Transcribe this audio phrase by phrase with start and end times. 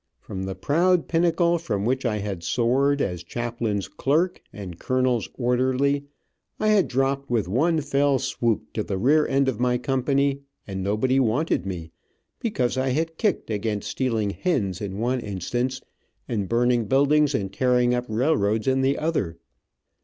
[0.19, 6.05] From the proud pinnacle from which I had soared, as chaplain's clerk, and colonel's orderly,
[6.59, 10.81] I had dropped with one fell swoop to the rear end of my company, and
[10.83, 11.91] nobody wanted me,
[12.39, 15.81] because I had kicked against stealing hens in one instance,
[16.27, 19.37] and burning buildings and tearing up railroads in the other.